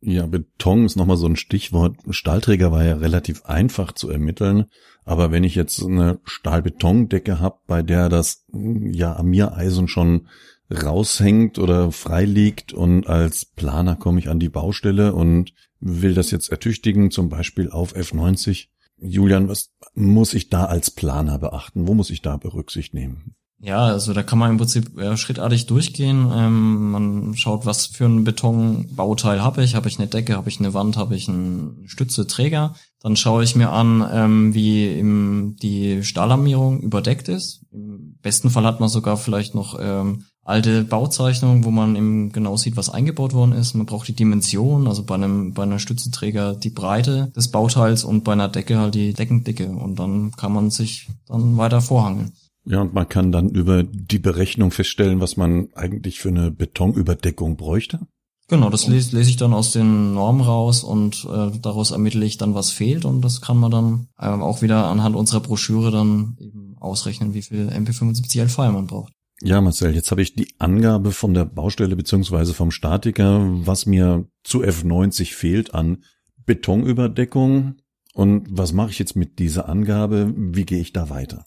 Ja, 0.00 0.26
Beton 0.26 0.84
ist 0.84 0.96
nochmal 0.96 1.16
so 1.16 1.26
ein 1.26 1.36
Stichwort. 1.36 1.96
Stahlträger 2.10 2.70
war 2.70 2.84
ja 2.84 2.96
relativ 2.96 3.44
einfach 3.46 3.92
zu 3.92 4.10
ermitteln. 4.10 4.66
Aber 5.04 5.30
wenn 5.30 5.44
ich 5.44 5.54
jetzt 5.54 5.82
eine 5.82 6.20
Stahlbetondecke 6.24 7.40
habe, 7.40 7.58
bei 7.66 7.82
der 7.82 8.08
das 8.08 8.44
ja 8.52 9.16
Amireisen 9.16 9.88
schon 9.88 10.28
raushängt 10.70 11.58
oder 11.58 11.92
frei 11.92 12.24
liegt 12.24 12.72
und 12.72 13.06
als 13.06 13.44
Planer 13.44 13.96
komme 13.96 14.18
ich 14.18 14.28
an 14.28 14.40
die 14.40 14.48
Baustelle 14.48 15.14
und 15.14 15.52
will 15.80 16.14
das 16.14 16.30
jetzt 16.30 16.50
ertüchtigen, 16.50 17.10
zum 17.10 17.28
Beispiel 17.28 17.70
auf 17.70 17.94
F90. 17.94 18.66
Julian, 18.98 19.48
was 19.48 19.70
muss 19.94 20.34
ich 20.34 20.48
da 20.48 20.64
als 20.64 20.90
Planer 20.90 21.38
beachten? 21.38 21.86
Wo 21.86 21.94
muss 21.94 22.10
ich 22.10 22.22
da 22.22 22.36
Berücksicht 22.36 22.94
nehmen? 22.94 23.36
Ja, 23.66 23.86
also 23.86 24.12
da 24.12 24.22
kann 24.22 24.38
man 24.38 24.52
im 24.52 24.58
Prinzip 24.58 24.96
äh, 24.96 25.16
schrittartig 25.16 25.66
durchgehen. 25.66 26.30
Ähm, 26.32 26.92
man 26.92 27.36
schaut, 27.36 27.66
was 27.66 27.86
für 27.86 28.04
ein 28.04 28.22
Betonbauteil 28.22 29.42
habe 29.42 29.64
ich. 29.64 29.74
Habe 29.74 29.88
ich 29.88 29.98
eine 29.98 30.06
Decke, 30.06 30.36
habe 30.36 30.48
ich 30.48 30.60
eine 30.60 30.72
Wand, 30.72 30.96
habe 30.96 31.16
ich 31.16 31.28
einen 31.28 31.82
Stützeträger. 31.86 32.76
Dann 33.00 33.16
schaue 33.16 33.42
ich 33.42 33.56
mir 33.56 33.70
an, 33.70 34.08
ähm, 34.12 34.54
wie 34.54 34.96
im, 34.96 35.56
die 35.60 36.04
Stahlarmierung 36.04 36.78
überdeckt 36.78 37.28
ist. 37.28 37.66
Im 37.72 38.16
besten 38.22 38.50
Fall 38.50 38.64
hat 38.64 38.78
man 38.78 38.88
sogar 38.88 39.16
vielleicht 39.16 39.56
noch 39.56 39.76
ähm, 39.80 40.26
alte 40.44 40.84
Bauzeichnungen, 40.84 41.64
wo 41.64 41.72
man 41.72 41.96
eben 41.96 42.30
genau 42.30 42.56
sieht, 42.56 42.76
was 42.76 42.88
eingebaut 42.88 43.34
worden 43.34 43.50
ist. 43.50 43.74
Man 43.74 43.86
braucht 43.86 44.06
die 44.06 44.14
Dimension, 44.14 44.86
also 44.86 45.02
bei 45.02 45.16
einem 45.16 45.54
bei 45.54 45.64
einer 45.64 45.80
Stützenträger 45.80 46.54
die 46.54 46.70
Breite 46.70 47.32
des 47.34 47.50
Bauteils 47.50 48.04
und 48.04 48.22
bei 48.22 48.34
einer 48.34 48.48
Decke 48.48 48.78
halt 48.78 48.94
die 48.94 49.12
Deckendicke. 49.12 49.66
Und 49.66 49.98
dann 49.98 50.30
kann 50.36 50.52
man 50.52 50.70
sich 50.70 51.08
dann 51.26 51.56
weiter 51.56 51.80
vorhangeln. 51.80 52.32
Ja, 52.66 52.80
und 52.80 52.94
man 52.94 53.08
kann 53.08 53.30
dann 53.30 53.48
über 53.48 53.84
die 53.84 54.18
Berechnung 54.18 54.72
feststellen, 54.72 55.20
was 55.20 55.36
man 55.36 55.68
eigentlich 55.74 56.18
für 56.18 56.30
eine 56.30 56.50
Betonüberdeckung 56.50 57.56
bräuchte. 57.56 58.00
Genau, 58.48 58.70
das 58.70 58.86
lese, 58.86 59.16
lese 59.16 59.30
ich 59.30 59.36
dann 59.36 59.52
aus 59.52 59.72
den 59.72 60.14
Normen 60.14 60.40
raus 60.40 60.84
und 60.84 61.26
äh, 61.30 61.58
daraus 61.60 61.90
ermittle 61.90 62.24
ich 62.24 62.38
dann, 62.38 62.54
was 62.54 62.70
fehlt 62.70 63.04
und 63.04 63.22
das 63.22 63.40
kann 63.40 63.58
man 63.58 63.70
dann 63.70 64.08
äh, 64.18 64.26
auch 64.26 64.62
wieder 64.62 64.86
anhand 64.86 65.16
unserer 65.16 65.40
Broschüre 65.40 65.90
dann 65.90 66.36
eben 66.40 66.76
ausrechnen, 66.78 67.34
wie 67.34 67.42
viel 67.42 67.68
MP75 67.68 68.40
L-File 68.40 68.72
man 68.72 68.86
braucht. 68.86 69.12
Ja, 69.42 69.60
Marcel, 69.60 69.94
jetzt 69.94 70.10
habe 70.10 70.22
ich 70.22 70.34
die 70.34 70.54
Angabe 70.58 71.12
von 71.12 71.34
der 71.34 71.44
Baustelle 71.44 71.96
beziehungsweise 71.96 72.54
vom 72.54 72.70
Statiker, 72.70 73.40
was 73.66 73.84
mir 73.84 74.26
zu 74.44 74.62
F90 74.62 75.34
fehlt 75.34 75.74
an 75.74 76.04
Betonüberdeckung. 76.46 77.76
Und 78.14 78.46
was 78.50 78.72
mache 78.72 78.90
ich 78.90 78.98
jetzt 78.98 79.14
mit 79.14 79.38
dieser 79.38 79.68
Angabe? 79.68 80.32
Wie 80.34 80.64
gehe 80.64 80.80
ich 80.80 80.94
da 80.94 81.10
weiter? 81.10 81.44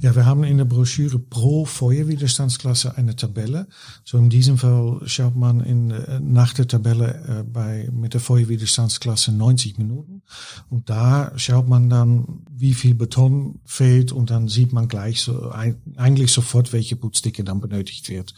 Ja, 0.00 0.14
wir 0.14 0.26
haben 0.26 0.44
in 0.44 0.58
der 0.58 0.64
Broschüre 0.64 1.18
pro 1.18 1.64
Feuerwiderstandsklasse 1.64 2.96
eine 2.96 3.16
Tabelle. 3.16 3.66
So 4.04 4.18
in 4.18 4.30
diesem 4.30 4.58
Fall 4.58 5.00
schaut 5.06 5.36
man 5.36 5.60
in, 5.60 5.90
äh, 5.90 6.20
nach 6.20 6.54
der 6.54 6.68
Tabelle 6.68 7.24
äh, 7.26 7.42
bei, 7.42 7.88
mit 7.92 8.14
der 8.14 8.20
Feuerwiderstandsklasse 8.20 9.32
90 9.32 9.78
Minuten. 9.78 10.22
Und 10.70 10.88
da 10.88 11.32
schaut 11.36 11.68
man 11.68 11.90
dann, 11.90 12.44
wie 12.50 12.74
viel 12.74 12.94
Beton 12.94 13.60
fehlt 13.64 14.12
und 14.12 14.30
dann 14.30 14.48
sieht 14.48 14.72
man 14.72 14.88
gleich 14.88 15.20
so, 15.20 15.50
eigentlich 15.50 16.32
sofort, 16.32 16.72
welche 16.72 16.96
Putzdicke 16.96 17.44
dann 17.44 17.60
benötigt 17.60 18.08
wird. 18.08 18.34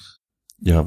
Ja, 0.63 0.87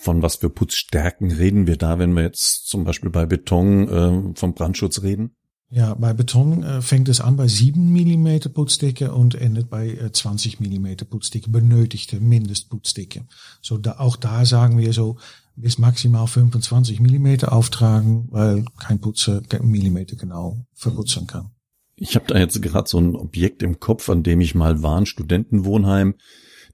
von 0.00 0.22
was 0.22 0.36
für 0.36 0.48
Putzstärken 0.48 1.30
reden 1.30 1.66
wir 1.66 1.76
da, 1.76 1.98
wenn 1.98 2.14
wir 2.14 2.22
jetzt 2.22 2.66
zum 2.66 2.84
Beispiel 2.84 3.10
bei 3.10 3.26
Beton 3.26 3.88
äh, 3.88 4.38
vom 4.38 4.54
Brandschutz 4.54 5.02
reden? 5.02 5.36
Ja, 5.74 5.94
bei 5.94 6.12
Beton 6.12 6.62
äh, 6.62 6.82
fängt 6.82 7.08
es 7.08 7.22
an 7.22 7.36
bei 7.36 7.48
7 7.48 7.90
Millimeter 7.90 8.50
Putzdicke 8.50 9.14
und 9.14 9.34
endet 9.34 9.70
bei 9.70 9.88
äh, 9.88 10.12
20 10.12 10.60
Millimeter 10.60 11.06
Putzdicke, 11.06 11.48
benötigte 11.48 12.20
Mindestputzdicke. 12.20 13.24
So 13.62 13.78
da, 13.78 13.92
auch 13.92 14.16
da 14.16 14.44
sagen 14.44 14.76
wir 14.76 14.92
so 14.92 15.16
bis 15.56 15.78
maximal 15.78 16.26
25 16.26 17.00
Millimeter 17.00 17.54
auftragen, 17.54 18.28
weil 18.30 18.66
kein 18.78 19.00
Putzer 19.00 19.40
Millimeter 19.62 20.16
genau 20.16 20.58
verputzen 20.74 21.26
kann. 21.26 21.52
Ich 21.96 22.16
habe 22.16 22.26
da 22.26 22.38
jetzt 22.38 22.60
gerade 22.60 22.88
so 22.88 22.98
ein 22.98 23.16
Objekt 23.16 23.62
im 23.62 23.80
Kopf, 23.80 24.10
an 24.10 24.22
dem 24.22 24.42
ich 24.42 24.54
mal 24.54 24.82
war, 24.82 24.98
ein 25.00 25.06
Studentenwohnheim. 25.06 26.16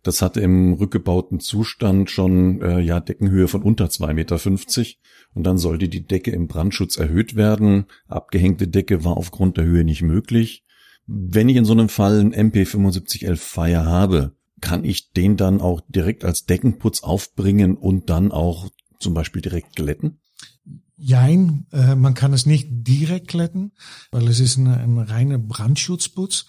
Das 0.03 0.23
hatte 0.23 0.41
im 0.41 0.75
rückgebauten 0.75 1.41
Zustand 1.41 2.11
schon 2.11 2.63
äh, 2.63 2.81
ja 2.81 3.01
Deckenhöhe 3.01 3.49
von 3.49 3.63
unter 3.63 3.87
2,50 3.87 4.15
Meter. 4.15 4.39
Und 5.35 5.45
dann 5.45 5.59
sollte 5.59 5.89
die 5.89 6.07
Decke 6.07 6.31
im 6.31 6.47
Brandschutz 6.47 6.97
erhöht 6.97 7.37
werden. 7.37 7.87
Abgehängte 8.07 8.69
Decke 8.69 9.05
war 9.05 9.17
aufgrund 9.17 9.57
der 9.57 9.65
Höhe 9.65 9.85
nicht 9.85 10.03
möglich. 10.03 10.65
Wenn 11.07 11.49
ich 11.49 11.57
in 11.57 11.65
so 11.65 11.73
einem 11.73 11.89
Fall 11.89 12.21
einen 12.21 12.35
MP7511 12.35 13.37
Fire 13.37 13.85
habe, 13.87 14.37
kann 14.61 14.85
ich 14.85 15.13
den 15.13 15.37
dann 15.37 15.61
auch 15.61 15.81
direkt 15.89 16.25
als 16.25 16.45
Deckenputz 16.45 17.03
aufbringen 17.03 17.77
und 17.77 18.11
dann 18.11 18.33
auch 18.33 18.69
zum 18.99 19.15
Beispiel 19.15 19.43
direkt 19.43 19.77
glätten? 19.77 20.21
Jein, 20.97 21.67
äh, 21.73 21.95
man 21.95 22.15
kann 22.15 22.33
es 22.33 22.45
nicht 22.45 22.69
direkt 22.71 23.29
glätten, 23.29 23.73
weil 24.11 24.27
es 24.27 24.41
ist 24.41 24.59
eine, 24.59 24.79
ein 24.79 24.99
reiner 24.99 25.39
Brandschutzputz. 25.39 26.47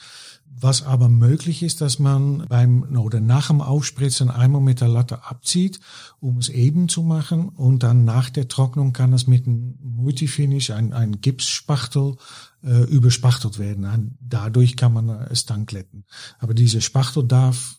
Was 0.51 0.83
aber 0.83 1.07
möglich 1.07 1.63
ist, 1.63 1.79
dass 1.79 1.99
man 1.99 2.45
beim 2.49 2.97
oder 2.97 3.21
nach 3.21 3.47
dem 3.47 3.61
Aufspritzen 3.61 4.29
einmal 4.29 4.61
mit 4.61 4.81
der 4.81 4.89
Latte 4.89 5.23
abzieht, 5.23 5.79
um 6.19 6.39
es 6.39 6.49
eben 6.49 6.89
zu 6.89 7.03
machen 7.03 7.49
und 7.49 7.83
dann 7.83 8.03
nach 8.03 8.29
der 8.29 8.47
Trocknung 8.47 8.91
kann 8.91 9.13
es 9.13 9.27
mit 9.27 9.47
einem 9.47 9.77
Multifinish, 9.81 10.71
ein, 10.71 10.91
ein 10.91 11.21
Gipsspachtel, 11.21 12.15
äh, 12.63 12.83
überspachtelt 12.83 13.57
werden. 13.57 14.17
Dadurch 14.19 14.75
kann 14.75 14.93
man 14.93 15.09
es 15.09 15.45
dann 15.45 15.65
glätten. 15.65 16.05
Aber 16.39 16.53
diese 16.53 16.81
Spachtel 16.81 17.25
darf 17.25 17.77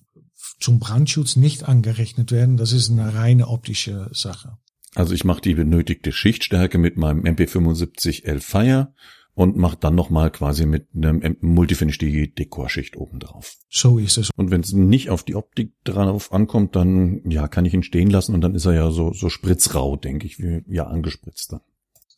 zum 0.59 0.79
Brandschutz 0.79 1.37
nicht 1.37 1.65
angerechnet 1.65 2.33
werden. 2.33 2.57
Das 2.57 2.73
ist 2.73 2.91
eine 2.91 3.15
reine 3.15 3.49
optische 3.49 4.09
Sache. 4.12 4.57
Also 4.95 5.15
ich 5.15 5.25
mache 5.25 5.41
die 5.41 5.55
benötigte 5.55 6.12
Schichtstärke 6.12 6.79
mit 6.79 6.97
meinem 6.97 7.25
MP75L 7.25 8.41
Fire 8.41 8.93
und 9.40 9.56
mache 9.56 9.78
dann 9.80 9.94
nochmal 9.94 10.30
quasi 10.30 10.66
mit 10.66 10.88
einem 10.94 11.35
Multifinish 11.40 11.97
die 11.97 12.35
Dekorschicht 12.35 12.99
oben 12.99 13.20
drauf. 13.20 13.56
So 13.70 13.97
ist 13.97 14.18
es. 14.18 14.28
Und 14.37 14.50
wenn 14.50 14.61
es 14.61 14.75
nicht 14.75 15.09
auf 15.09 15.23
die 15.23 15.35
Optik 15.35 15.73
drauf 15.82 16.30
ankommt, 16.30 16.76
dann 16.76 17.23
ja, 17.25 17.49
kann 17.49 17.64
ich 17.64 17.73
ihn 17.73 17.82
stehen 17.82 18.11
lassen 18.11 18.35
und 18.35 18.42
dann 18.42 18.54
ist 18.54 18.66
er 18.66 18.75
ja 18.75 18.90
so, 18.90 19.14
so 19.14 19.30
spritzrau, 19.30 19.97
denke 19.97 20.26
ich, 20.26 20.40
wie 20.40 20.62
ja 20.68 20.88
angespritzt 20.88 21.52
dann. 21.52 21.62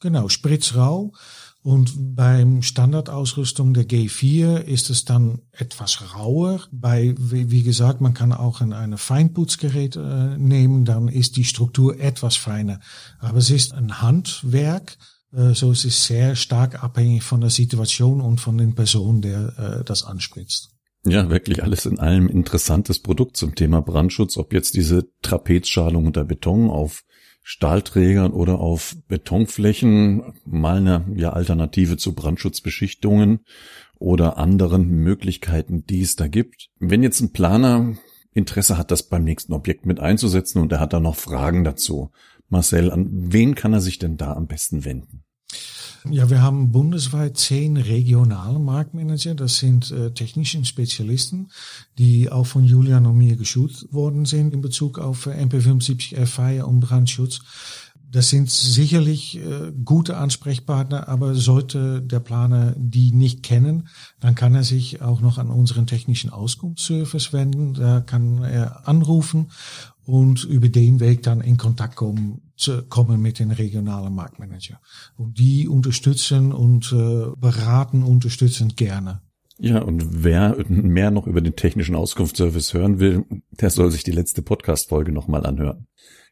Genau, 0.01 0.29
spritzrau. 0.29 1.13
Und 1.63 2.17
beim 2.17 2.61
Standardausrüstung 2.61 3.73
der 3.73 3.85
G4 3.85 4.57
ist 4.57 4.91
es 4.91 5.05
dann 5.05 5.43
etwas 5.53 6.17
rauer. 6.17 6.63
Bei, 6.73 7.15
wie 7.17 7.63
gesagt, 7.63 8.01
man 8.01 8.15
kann 8.15 8.33
auch 8.33 8.61
ein 8.61 8.73
eine 8.73 8.99
Feinputzgerät 8.99 9.95
äh, 9.95 10.37
nehmen, 10.39 10.85
dann 10.85 11.07
ist 11.07 11.37
die 11.37 11.45
Struktur 11.45 12.01
etwas 12.01 12.35
feiner. 12.35 12.81
Aber 13.21 13.39
es 13.39 13.51
ist 13.51 13.75
ein 13.75 14.03
Handwerk, 14.03 14.99
so 15.33 15.73
es 15.73 15.85
ist 15.85 16.05
sehr 16.05 16.37
stark 16.37 16.83
abhängig 16.83 17.23
von 17.23 17.41
der 17.41 17.51
Situation 17.51 18.21
und 18.21 18.39
von 18.39 18.59
den 18.59 18.75
Personen, 18.75 19.23
der 19.23 19.81
äh, 19.81 19.85
das 19.85 20.05
anspritzt. 20.05 20.71
Ja, 21.05 21.31
wirklich 21.31 21.63
alles 21.65 21.87
in 21.87 21.99
allem 21.99 22.29
interessantes 22.29 23.01
Produkt 23.01 23.37
zum 23.37 23.55
Thema 23.55 23.83
Brandschutz, 23.83 24.37
ob 24.37 24.53
jetzt 24.53 24.77
diese 24.77 25.09
Trapezschalung 25.23 26.07
unter 26.07 26.25
Beton 26.25 26.71
auf 26.71 27.03
Stahlträgern 27.43 28.33
oder 28.33 28.61
auf 28.61 28.95
Betonflächen 29.09 30.35
mal 30.45 30.77
eine 30.77 31.05
ja, 31.17 31.33
Alternative 31.33 31.97
zu 31.97 32.15
Brandschutzbeschichtungen 32.15 33.41
oder 33.99 34.39
anderen 34.39 34.89
Möglichkeiten, 34.89 35.85
die 35.87 36.03
es 36.03 36.15
da 36.15 36.29
gibt. 36.29 36.69
Wenn 36.79 37.03
jetzt 37.03 37.21
ein 37.21 37.33
Planer 37.33 37.97
Interesse 38.33 38.79
hat, 38.79 38.91
das 38.91 39.09
beim 39.09 39.25
nächsten 39.25 39.53
Objekt 39.53 39.87
mit 39.87 39.99
einzusetzen 39.99 40.61
und 40.61 40.73
er 40.73 40.81
hat 40.81 40.93
da 40.93 41.01
noch 41.01 41.17
Fragen 41.17 41.65
dazu, 41.65 42.13
Marcel, 42.53 42.91
an 42.91 43.09
wen 43.11 43.55
kann 43.55 43.73
er 43.73 43.81
sich 43.81 43.99
denn 43.99 44.19
da 44.19 44.35
am 44.35 44.47
besten 44.47 44.85
wenden? 44.85 45.25
Ja, 46.11 46.29
wir 46.29 46.43
haben 46.43 46.71
bundesweit 46.71 47.39
zehn 47.39 47.79
regionale 47.79 48.59
Marktmanager. 48.59 49.35
Das 49.35 49.57
sind 49.57 49.91
äh, 49.91 50.11
technischen 50.13 50.65
Spezialisten, 50.65 51.51
die 51.99 52.31
auch 52.31 52.47
von 52.47 52.65
Julian 52.65 53.07
und 53.07 53.17
mir 53.17 53.37
geschult 53.37 53.87
worden 53.93 54.27
sind 54.27 54.53
in 54.53 54.61
Bezug 54.61 54.99
auf 54.99 55.27
äh, 55.27 55.43
MP75 55.43 56.27
Fire 56.27 56.67
und 56.67 56.81
Brandschutz. 56.81 57.41
Das 58.13 58.29
sind 58.29 58.51
sicherlich 58.51 59.39
äh, 59.39 59.73
gute 59.85 60.19
Ansprechpartner, 60.19 61.09
aber 61.09 61.35
sollte 61.35 62.03
der 62.03 62.21
Planer 62.21 62.75
die 62.77 63.13
nicht 63.13 63.43
kennen, 63.43 63.89
dann 64.21 64.35
kann 64.35 64.55
er 64.55 64.65
sich 64.65 65.01
auch 65.01 65.23
noch 65.23 65.39
an 65.39 65.49
unseren 65.49 65.87
technischen 65.87 66.29
Auskunftsservice 66.29 67.33
wenden. 67.33 67.73
Da 67.73 68.03
kann 68.03 68.43
er 68.43 68.87
anrufen 68.87 69.51
und 70.05 70.45
über 70.45 70.69
den 70.69 71.01
Weg 71.01 71.23
dann 71.23 71.41
in 71.41 71.57
Kontakt 71.57 71.97
kommen, 71.97 72.53
zu 72.57 72.83
kommen 72.83 73.21
mit 73.21 73.39
den 73.39 73.51
regionalen 73.51 74.15
Marktmanager. 74.15 74.81
Und 75.17 75.39
die 75.39 75.69
unterstützen 75.69 76.53
und 76.53 76.93
äh, 76.93 77.27
beraten 77.37 78.03
unterstützen 78.03 78.75
gerne. 78.77 79.23
Ja, 79.59 79.81
und 79.81 80.25
wer 80.25 80.57
mehr 80.69 81.11
noch 81.11 81.27
über 81.27 81.41
den 81.41 81.55
technischen 81.55 81.95
Auskunftsservice 81.95 82.75
hören 82.75 82.99
will, 82.99 83.25
der 83.53 83.71
soll 83.71 83.91
sich 83.91 84.03
die 84.03 84.11
letzte 84.11 84.43
Podcast-Folge 84.43 85.13
nochmal 85.13 85.47
anhören. 85.47 85.87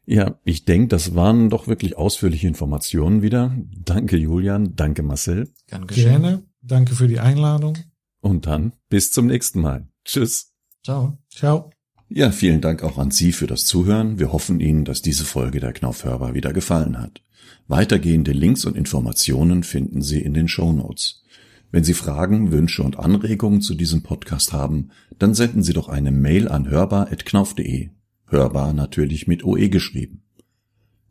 Ja, 0.05 0.39
ich 0.43 0.65
denke, 0.65 0.87
das 0.87 1.15
waren 1.15 1.49
doch 1.49 1.67
wirklich 1.67 1.97
ausführliche 1.97 2.47
Informationen 2.47 3.21
wieder. 3.21 3.55
Danke, 3.85 4.17
Julian. 4.17 4.75
Danke, 4.75 5.03
Marcel. 5.03 5.49
Gerne. 5.87 6.43
Danke 6.61 6.95
für 6.95 7.07
die 7.07 7.19
Einladung. 7.19 7.77
Und 8.19 8.47
dann 8.47 8.73
bis 8.89 9.11
zum 9.11 9.27
nächsten 9.27 9.61
Mal. 9.61 9.87
Tschüss. 10.03 10.53
Ciao. 10.83 11.17
Ciao. 11.29 11.71
Ja, 12.13 12.31
vielen 12.31 12.59
Dank 12.59 12.83
auch 12.83 12.97
an 12.97 13.09
Sie 13.09 13.31
für 13.31 13.47
das 13.47 13.63
Zuhören. 13.63 14.19
Wir 14.19 14.33
hoffen 14.33 14.59
Ihnen, 14.59 14.83
dass 14.83 15.01
diese 15.01 15.23
Folge 15.23 15.61
der 15.61 15.71
Knaufhörbar 15.71 16.33
wieder 16.33 16.51
gefallen 16.51 16.99
hat. 16.99 17.21
Weitergehende 17.69 18.33
Links 18.33 18.65
und 18.65 18.75
Informationen 18.75 19.63
finden 19.63 20.01
Sie 20.01 20.19
in 20.19 20.33
den 20.33 20.49
Show 20.49 20.73
Notes. 20.73 21.23
Wenn 21.71 21.85
Sie 21.85 21.93
Fragen, 21.93 22.51
Wünsche 22.51 22.83
und 22.83 22.99
Anregungen 22.99 23.61
zu 23.61 23.75
diesem 23.75 24.03
Podcast 24.03 24.51
haben, 24.51 24.89
dann 25.19 25.33
senden 25.33 25.63
Sie 25.63 25.71
doch 25.71 25.87
eine 25.87 26.11
Mail 26.11 26.49
an 26.49 26.69
hörbar.knauf.de. 26.69 27.91
Hörbar 28.27 28.73
natürlich 28.73 29.27
mit 29.27 29.45
OE 29.45 29.69
geschrieben. 29.69 30.23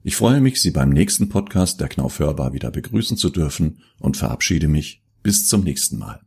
Ich 0.03 0.17
freue 0.17 0.43
mich, 0.43 0.61
Sie 0.61 0.71
beim 0.71 0.91
nächsten 0.91 1.31
Podcast 1.31 1.81
der 1.81 1.89
Knauf 1.89 2.19
Hörbar 2.19 2.53
wieder 2.53 2.71
begrüßen 2.71 3.17
zu 3.17 3.31
dürfen 3.31 3.79
und 4.01 4.19
verabschiede 4.19 4.69
mich 4.69 5.03
bis 5.23 5.47
zum 5.47 5.65
nächsten 5.65 5.97
Mal. 5.97 6.21